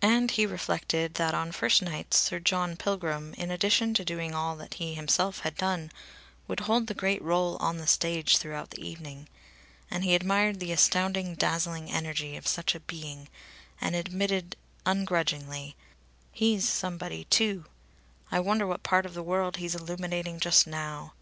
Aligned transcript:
And 0.00 0.30
he 0.30 0.46
reflected 0.46 1.16
that 1.16 1.34
on 1.34 1.52
first 1.52 1.82
nights 1.82 2.16
Sir 2.16 2.38
John 2.40 2.76
Pilgrim, 2.78 3.34
in 3.34 3.50
addition 3.50 3.92
to 3.92 4.06
doing 4.06 4.34
all 4.34 4.56
that 4.56 4.72
he 4.80 4.94
himself 4.94 5.40
had 5.40 5.54
done, 5.54 5.92
would 6.48 6.60
hold 6.60 6.86
the 6.86 6.94
great 6.94 7.22
rôle 7.22 7.60
on 7.60 7.76
the 7.76 7.86
stage 7.86 8.38
throughout 8.38 8.70
the 8.70 8.80
evening. 8.82 9.28
And 9.90 10.02
he 10.02 10.14
admired 10.14 10.60
the 10.60 10.72
astounding, 10.72 11.34
dazzling 11.34 11.92
energy 11.92 12.38
of 12.38 12.46
such 12.46 12.74
a 12.74 12.80
being, 12.80 13.28
and 13.78 13.94
admitted 13.94 14.56
ungrudgingly: 14.86 15.76
"He's 16.32 16.66
somebody 16.66 17.24
too! 17.24 17.66
I 18.32 18.40
wonder 18.40 18.66
what 18.66 18.82
part 18.82 19.04
of 19.04 19.12
the 19.12 19.22
world 19.22 19.58
he's 19.58 19.74
illuminating 19.74 20.40
just 20.40 20.66
now!" 20.66 21.12